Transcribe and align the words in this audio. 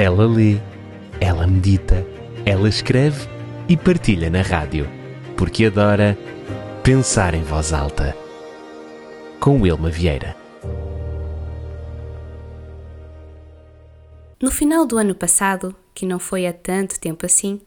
Ela 0.00 0.28
lê, 0.28 0.60
ela 1.20 1.44
medita, 1.44 2.06
ela 2.46 2.68
escreve 2.68 3.28
e 3.68 3.76
partilha 3.76 4.30
na 4.30 4.42
rádio, 4.42 4.88
porque 5.36 5.64
adora 5.64 6.16
pensar 6.84 7.34
em 7.34 7.42
voz 7.42 7.72
alta. 7.72 8.16
Com 9.40 9.60
Wilma 9.60 9.90
Vieira. 9.90 10.36
No 14.40 14.52
final 14.52 14.86
do 14.86 14.96
ano 14.98 15.16
passado, 15.16 15.74
que 15.92 16.06
não 16.06 16.20
foi 16.20 16.46
há 16.46 16.52
tanto 16.52 17.00
tempo 17.00 17.26
assim, 17.26 17.60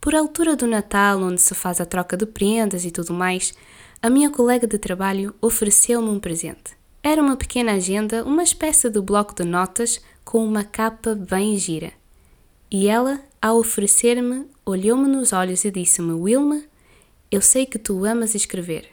por 0.00 0.16
altura 0.16 0.56
do 0.56 0.66
Natal, 0.66 1.22
onde 1.22 1.40
se 1.40 1.54
faz 1.54 1.80
a 1.80 1.86
troca 1.86 2.16
de 2.16 2.26
prendas 2.26 2.84
e 2.84 2.90
tudo 2.90 3.14
mais, 3.14 3.54
a 4.02 4.10
minha 4.10 4.30
colega 4.30 4.66
de 4.66 4.78
trabalho 4.78 5.32
ofereceu-me 5.40 6.08
um 6.08 6.18
presente. 6.18 6.76
Era 7.04 7.22
uma 7.22 7.36
pequena 7.36 7.74
agenda, 7.74 8.24
uma 8.24 8.42
espécie 8.42 8.90
de 8.90 9.00
bloco 9.00 9.32
de 9.32 9.44
notas 9.44 10.00
com 10.28 10.44
uma 10.44 10.62
capa 10.62 11.14
bem 11.14 11.56
gira. 11.56 11.90
E 12.70 12.86
ela, 12.86 13.18
ao 13.40 13.58
oferecer-me, 13.60 14.44
olhou-me 14.66 15.08
nos 15.08 15.32
olhos 15.32 15.64
e 15.64 15.70
disse-me: 15.70 16.12
Wilma, 16.12 16.64
eu 17.30 17.40
sei 17.40 17.64
que 17.64 17.78
tu 17.78 18.04
amas 18.04 18.34
escrever. 18.34 18.90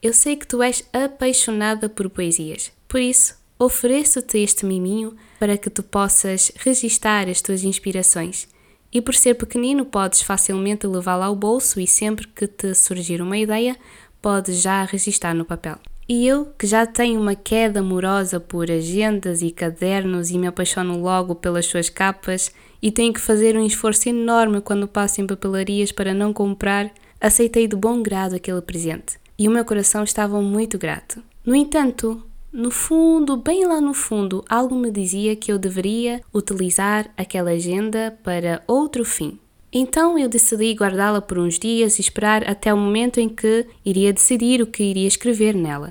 Eu 0.00 0.12
sei 0.12 0.36
que 0.36 0.46
tu 0.46 0.62
és 0.62 0.88
apaixonada 0.92 1.88
por 1.88 2.08
poesias. 2.08 2.70
Por 2.86 3.00
isso, 3.00 3.34
ofereço-te 3.58 4.38
este 4.38 4.64
miminho 4.64 5.16
para 5.40 5.58
que 5.58 5.68
tu 5.68 5.82
possas 5.82 6.52
registar 6.54 7.28
as 7.28 7.40
tuas 7.40 7.64
inspirações. 7.64 8.46
E 8.92 9.02
por 9.02 9.16
ser 9.16 9.34
pequenino, 9.34 9.84
podes 9.84 10.22
facilmente 10.22 10.86
levá-lo 10.86 11.24
ao 11.24 11.34
bolso 11.34 11.80
e 11.80 11.86
sempre 11.88 12.28
que 12.28 12.46
te 12.46 12.76
surgir 12.76 13.20
uma 13.20 13.36
ideia, 13.36 13.76
podes 14.22 14.62
já 14.62 14.84
registar 14.84 15.34
no 15.34 15.44
papel. 15.44 15.80
E 16.08 16.26
eu, 16.26 16.46
que 16.56 16.66
já 16.66 16.86
tenho 16.86 17.20
uma 17.20 17.34
queda 17.34 17.80
amorosa 17.80 18.38
por 18.38 18.70
agendas 18.70 19.42
e 19.42 19.50
cadernos 19.50 20.30
e 20.30 20.38
me 20.38 20.46
apaixono 20.46 21.00
logo 21.00 21.34
pelas 21.34 21.66
suas 21.66 21.88
capas 21.88 22.52
e 22.80 22.92
tenho 22.92 23.12
que 23.12 23.20
fazer 23.20 23.56
um 23.56 23.66
esforço 23.66 24.08
enorme 24.08 24.60
quando 24.60 24.86
passo 24.86 25.20
em 25.20 25.26
papelarias 25.26 25.90
para 25.90 26.14
não 26.14 26.32
comprar, 26.32 26.92
aceitei 27.20 27.66
de 27.66 27.74
bom 27.74 28.02
grado 28.02 28.36
aquele 28.36 28.62
presente 28.62 29.18
e 29.38 29.48
o 29.48 29.50
meu 29.50 29.64
coração 29.64 30.04
estava 30.04 30.40
muito 30.40 30.78
grato. 30.78 31.22
No 31.44 31.54
entanto, 31.54 32.22
no 32.52 32.70
fundo, 32.70 33.36
bem 33.36 33.66
lá 33.66 33.80
no 33.80 33.92
fundo, 33.92 34.44
algo 34.48 34.74
me 34.74 34.90
dizia 34.90 35.36
que 35.36 35.52
eu 35.52 35.58
deveria 35.58 36.22
utilizar 36.32 37.10
aquela 37.16 37.50
agenda 37.50 38.16
para 38.22 38.62
outro 38.66 39.04
fim. 39.04 39.38
Então 39.72 40.18
eu 40.18 40.28
decidi 40.28 40.72
guardá-la 40.74 41.20
por 41.20 41.38
uns 41.38 41.58
dias 41.58 41.98
e 41.98 42.00
esperar 42.00 42.48
até 42.48 42.72
o 42.72 42.76
momento 42.76 43.18
em 43.18 43.28
que 43.28 43.66
iria 43.84 44.12
decidir 44.12 44.62
o 44.62 44.66
que 44.66 44.82
iria 44.82 45.08
escrever 45.08 45.54
nela. 45.54 45.90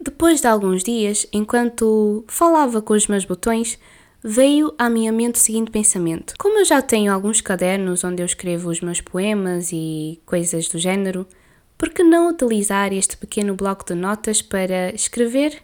Depois 0.00 0.40
de 0.40 0.48
alguns 0.48 0.82
dias, 0.82 1.26
enquanto 1.32 2.24
falava 2.26 2.82
com 2.82 2.92
os 2.92 3.06
meus 3.06 3.24
botões, 3.24 3.78
veio 4.22 4.74
à 4.76 4.90
minha 4.90 5.12
mente 5.12 5.36
o 5.36 5.38
seguinte 5.38 5.70
pensamento: 5.70 6.34
Como 6.38 6.58
eu 6.58 6.64
já 6.64 6.82
tenho 6.82 7.12
alguns 7.12 7.40
cadernos 7.40 8.02
onde 8.02 8.20
eu 8.22 8.26
escrevo 8.26 8.68
os 8.68 8.80
meus 8.80 9.00
poemas 9.00 9.70
e 9.72 10.20
coisas 10.26 10.68
do 10.68 10.78
género, 10.78 11.26
por 11.78 11.90
que 11.90 12.02
não 12.02 12.28
utilizar 12.28 12.92
este 12.92 13.16
pequeno 13.16 13.54
bloco 13.54 13.84
de 13.84 13.94
notas 13.94 14.42
para 14.42 14.94
escrever 14.94 15.62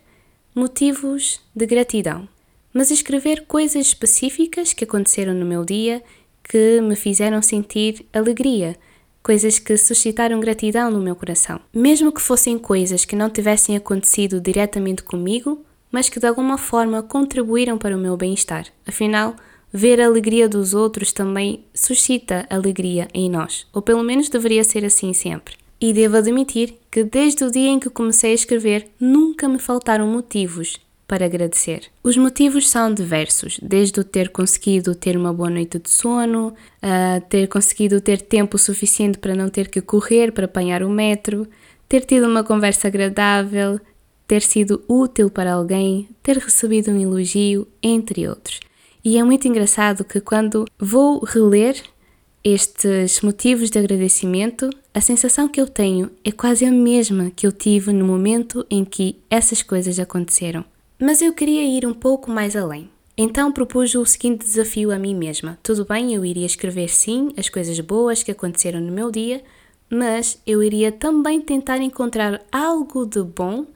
motivos 0.54 1.40
de 1.54 1.66
gratidão? 1.66 2.28
Mas 2.72 2.90
escrever 2.90 3.44
coisas 3.46 3.86
específicas 3.86 4.72
que 4.72 4.84
aconteceram 4.84 5.34
no 5.34 5.46
meu 5.46 5.64
dia 5.64 6.02
que 6.48 6.80
me 6.80 6.96
fizeram 6.96 7.42
sentir 7.42 8.06
alegria, 8.12 8.76
coisas 9.22 9.58
que 9.58 9.76
suscitaram 9.76 10.40
gratidão 10.40 10.90
no 10.90 11.00
meu 11.00 11.14
coração. 11.14 11.60
Mesmo 11.74 12.10
que 12.10 12.22
fossem 12.22 12.58
coisas 12.58 13.04
que 13.04 13.14
não 13.14 13.28
tivessem 13.28 13.76
acontecido 13.76 14.40
diretamente 14.40 15.02
comigo, 15.02 15.62
mas 15.92 16.08
que 16.08 16.18
de 16.18 16.26
alguma 16.26 16.56
forma 16.56 17.02
contribuíram 17.02 17.76
para 17.76 17.96
o 17.96 18.00
meu 18.00 18.16
bem-estar. 18.16 18.66
Afinal, 18.86 19.36
ver 19.72 20.00
a 20.00 20.06
alegria 20.06 20.48
dos 20.48 20.72
outros 20.72 21.12
também 21.12 21.64
suscita 21.74 22.46
alegria 22.48 23.08
em 23.12 23.28
nós, 23.28 23.66
ou 23.72 23.82
pelo 23.82 24.02
menos 24.02 24.30
deveria 24.30 24.64
ser 24.64 24.84
assim 24.84 25.12
sempre. 25.12 25.56
E 25.80 25.92
devo 25.92 26.16
admitir 26.16 26.74
que 26.90 27.04
desde 27.04 27.44
o 27.44 27.50
dia 27.50 27.68
em 27.68 27.78
que 27.78 27.90
comecei 27.90 28.32
a 28.32 28.34
escrever 28.34 28.88
nunca 28.98 29.48
me 29.48 29.58
faltaram 29.58 30.06
motivos 30.06 30.80
para 31.08 31.24
agradecer. 31.24 31.84
Os 32.04 32.18
motivos 32.18 32.68
são 32.68 32.92
diversos, 32.92 33.58
desde 33.62 33.98
o 33.98 34.04
ter 34.04 34.28
conseguido 34.28 34.94
ter 34.94 35.16
uma 35.16 35.32
boa 35.32 35.48
noite 35.48 35.78
de 35.78 35.88
sono, 35.88 36.54
a 36.82 37.20
ter 37.22 37.48
conseguido 37.48 37.98
ter 37.98 38.20
tempo 38.20 38.58
suficiente 38.58 39.18
para 39.18 39.34
não 39.34 39.48
ter 39.48 39.68
que 39.68 39.80
correr 39.80 40.30
para 40.30 40.44
apanhar 40.44 40.82
o 40.82 40.90
metro, 40.90 41.48
ter 41.88 42.04
tido 42.04 42.26
uma 42.26 42.44
conversa 42.44 42.88
agradável, 42.88 43.80
ter 44.26 44.42
sido 44.42 44.84
útil 44.86 45.30
para 45.30 45.54
alguém, 45.54 46.06
ter 46.22 46.36
recebido 46.36 46.90
um 46.90 47.00
elogio, 47.00 47.66
entre 47.82 48.28
outros. 48.28 48.60
E 49.02 49.16
é 49.16 49.24
muito 49.24 49.48
engraçado 49.48 50.04
que 50.04 50.20
quando 50.20 50.66
vou 50.78 51.24
reler 51.24 51.82
estes 52.44 53.22
motivos 53.22 53.70
de 53.70 53.78
agradecimento, 53.78 54.68
a 54.92 55.00
sensação 55.00 55.48
que 55.48 55.60
eu 55.60 55.66
tenho 55.66 56.10
é 56.22 56.30
quase 56.30 56.66
a 56.66 56.70
mesma 56.70 57.30
que 57.34 57.46
eu 57.46 57.52
tive 57.52 57.94
no 57.94 58.04
momento 58.04 58.66
em 58.70 58.84
que 58.84 59.16
essas 59.30 59.62
coisas 59.62 59.98
aconteceram. 59.98 60.64
Mas 61.00 61.22
eu 61.22 61.32
queria 61.32 61.64
ir 61.64 61.86
um 61.86 61.94
pouco 61.94 62.28
mais 62.28 62.56
além. 62.56 62.90
Então 63.16 63.52
propus 63.52 63.94
o 63.94 64.04
seguinte 64.04 64.44
desafio 64.44 64.90
a 64.90 64.98
mim 64.98 65.14
mesma. 65.14 65.56
Tudo 65.62 65.84
bem, 65.84 66.12
eu 66.12 66.24
iria 66.24 66.46
escrever 66.46 66.88
sim 66.88 67.32
as 67.36 67.48
coisas 67.48 67.78
boas 67.78 68.22
que 68.22 68.32
aconteceram 68.32 68.80
no 68.80 68.90
meu 68.90 69.10
dia, 69.10 69.42
mas 69.88 70.42
eu 70.44 70.62
iria 70.62 70.90
também 70.90 71.40
tentar 71.40 71.78
encontrar 71.78 72.42
algo 72.50 73.06
de 73.06 73.22
bom 73.22 73.66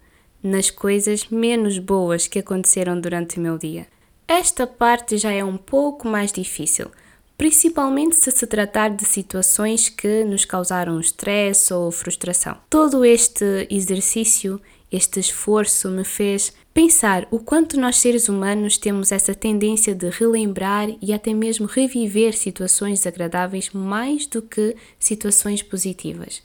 nas 0.42 0.68
coisas 0.68 1.28
menos 1.28 1.78
boas 1.78 2.26
que 2.26 2.40
aconteceram 2.40 3.00
durante 3.00 3.38
o 3.38 3.40
meu 3.40 3.56
dia. 3.56 3.86
Esta 4.26 4.66
parte 4.66 5.16
já 5.16 5.30
é 5.30 5.44
um 5.44 5.56
pouco 5.56 6.08
mais 6.08 6.32
difícil, 6.32 6.90
principalmente 7.38 8.16
se 8.16 8.32
se 8.32 8.46
tratar 8.48 8.90
de 8.90 9.04
situações 9.04 9.88
que 9.88 10.24
nos 10.24 10.44
causaram 10.44 10.98
estresse 10.98 11.72
ou 11.72 11.90
frustração. 11.92 12.56
Todo 12.68 13.04
este 13.04 13.66
exercício, 13.70 14.60
este 14.92 15.18
esforço 15.18 15.88
me 15.88 16.04
fez 16.04 16.52
Pensar 16.74 17.28
o 17.30 17.38
quanto 17.38 17.78
nós 17.78 17.98
seres 17.98 18.30
humanos 18.30 18.78
temos 18.78 19.12
essa 19.12 19.34
tendência 19.34 19.94
de 19.94 20.08
relembrar 20.08 20.88
e 21.02 21.12
até 21.12 21.34
mesmo 21.34 21.66
reviver 21.66 22.32
situações 22.32 23.00
desagradáveis 23.00 23.70
mais 23.72 24.26
do 24.26 24.40
que 24.40 24.74
situações 24.98 25.62
positivas. 25.62 26.42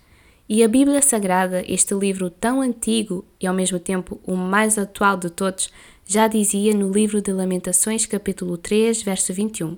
E 0.49 0.61
a 0.61 0.67
Bíblia 0.67 1.01
Sagrada, 1.01 1.63
este 1.65 1.93
livro 1.93 2.29
tão 2.29 2.59
antigo 2.59 3.23
e 3.39 3.47
ao 3.47 3.53
mesmo 3.53 3.79
tempo 3.79 4.19
o 4.25 4.35
mais 4.35 4.77
atual 4.77 5.15
de 5.15 5.29
todos, 5.29 5.69
já 6.05 6.27
dizia 6.27 6.73
no 6.73 6.91
livro 6.91 7.21
de 7.21 7.31
Lamentações, 7.31 8.05
capítulo 8.05 8.57
3, 8.57 9.01
verso 9.03 9.33
21: 9.33 9.77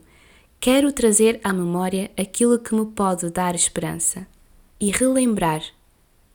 Quero 0.59 0.91
trazer 0.91 1.39
à 1.43 1.53
memória 1.53 2.09
aquilo 2.17 2.57
que 2.57 2.73
me 2.73 2.87
pode 2.87 3.29
dar 3.29 3.53
esperança 3.53 4.25
e 4.79 4.89
relembrar 4.89 5.61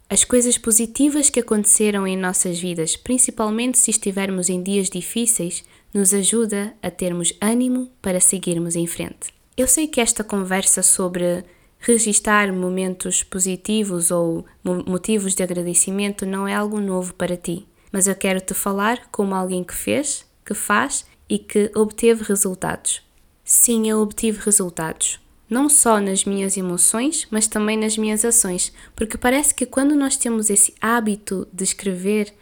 as 0.09 0.23
coisas 0.23 0.59
positivas 0.59 1.31
que 1.31 1.41
aconteceram 1.41 2.07
em 2.07 2.17
nossas 2.17 2.59
vidas, 2.59 2.97
principalmente 2.97 3.79
se 3.79 3.91
estivermos 3.91 4.49
em 4.49 4.63
dias 4.63 4.91
difíceis, 4.91 5.65
nos 5.93 6.13
ajuda 6.13 6.75
a 6.83 6.91
termos 6.91 7.33
ânimo 7.41 7.91
para 8.03 8.21
seguirmos 8.21 8.77
em 8.77 8.87
frente. 8.87 9.33
Eu 9.57 9.67
sei 9.67 9.87
que 9.87 10.01
esta 10.01 10.23
conversa 10.23 10.83
sobre 10.83 11.45
registar 11.79 12.53
momentos 12.53 13.23
positivos 13.23 14.11
ou 14.11 14.45
motivos 14.87 15.35
de 15.35 15.43
agradecimento 15.43 16.27
não 16.27 16.47
é 16.47 16.55
algo 16.55 16.81
novo 16.81 17.15
para 17.15 17.37
ti, 17.37 17.67
mas 17.91 18.07
eu 18.07 18.15
quero 18.15 18.41
te 18.41 18.55
falar 18.55 19.09
como 19.11 19.35
alguém 19.35 19.65
que 19.65 19.75
fez, 19.75 20.27
que 20.45 20.55
faz 20.55 21.07
e 21.29 21.39
que 21.39 21.71
obteve 21.75 22.25
resultados. 22.25 23.03
Sim, 23.45 23.89
eu 23.89 24.01
obtive 24.01 24.41
resultados 24.41 25.24
não 25.49 25.69
só 25.69 26.01
nas 26.01 26.25
minhas 26.25 26.57
emoções, 26.57 27.27
mas 27.31 27.47
também 27.47 27.77
nas 27.77 27.97
minhas 27.97 28.25
ações, 28.25 28.73
porque 28.97 29.19
parece 29.19 29.55
que 29.55 29.67
quando 29.67 29.95
nós 29.95 30.17
temos 30.17 30.51
esse 30.51 30.75
hábito 30.81 31.47
de 31.53 31.65
escrever 31.65 32.33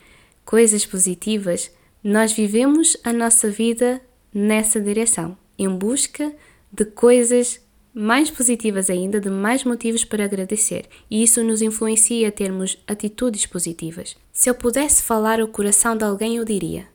coisas 0.45 0.87
positivas, 0.87 1.71
nós 2.03 2.33
vivemos 2.33 2.97
a 3.05 3.13
nossa 3.13 3.51
vida 3.51 4.01
nessa 4.35 4.81
direção, 4.81 5.37
em 5.59 5.69
busca 5.69 6.33
de 6.73 6.85
coisas 6.85 7.61
mais 7.95 8.31
positivas 8.31 8.89
ainda, 8.89 9.21
de 9.21 9.29
mais 9.29 9.65
motivos 9.65 10.05
para 10.05 10.25
agradecer, 10.25 10.87
e 11.11 11.23
isso 11.23 11.45
nos 11.45 11.61
influencia 11.61 12.29
a 12.29 12.33
termos 12.33 12.79
atitudes 12.87 13.45
positivas. 13.45 14.17
Se 14.33 14.49
eu 14.49 14.55
pudesse 14.55 15.03
falar 15.03 15.41
o 15.41 15.49
coração 15.49 15.97
de 15.97 16.05
alguém, 16.05 16.37
eu 16.37 16.45
diria: 16.45 16.89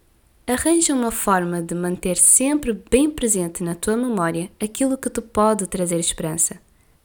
Arranja 0.49 0.93
uma 0.93 1.11
forma 1.11 1.61
de 1.61 1.75
manter 1.75 2.15
sempre 2.15 2.71
bem 2.89 3.09
presente 3.09 3.61
na 3.61 3.75
tua 3.75 3.97
memória 3.97 4.49
aquilo 4.63 4.97
que 4.97 5.09
te 5.09 5.19
pode 5.19 5.67
trazer 5.67 5.99
esperança. 5.99 6.55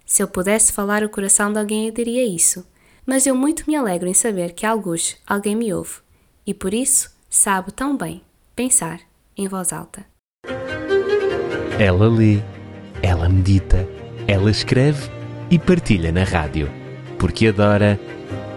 Se 0.06 0.23
eu 0.23 0.29
pudesse 0.29 0.73
falar 0.73 1.03
o 1.03 1.09
coração 1.09 1.53
de 1.53 1.59
alguém, 1.59 1.89
eu 1.89 1.93
diria 1.93 2.25
isso. 2.25 2.65
Mas 3.05 3.27
eu 3.27 3.35
muito 3.35 3.65
me 3.67 3.75
alegro 3.75 4.09
em 4.09 4.15
saber 4.15 4.53
que 4.53 4.65
alguns 4.65 5.17
alguém 5.27 5.56
me 5.56 5.75
ouve 5.75 5.94
e 6.47 6.55
por 6.55 6.73
isso 6.73 7.11
sabe 7.29 7.73
tão 7.73 7.97
bem 7.97 8.23
pensar 8.55 9.00
em 9.37 9.49
voz 9.49 9.73
alta. 9.73 10.06
Ela 11.81 12.09
lê, 12.09 12.39
ela 13.03 13.29
medita, 13.29 13.89
ela 14.29 14.53
escreve 14.53 15.11
e 15.50 15.59
partilha 15.59 16.12
na 16.12 16.23
rádio, 16.23 16.71
porque 17.19 17.49
adora 17.49 17.99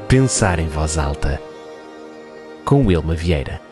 pensar 0.08 0.60
em 0.60 0.68
voz 0.68 0.96
alta. 1.00 1.42
Com 2.64 2.86
Wilma 2.86 3.16
Vieira. 3.16 3.65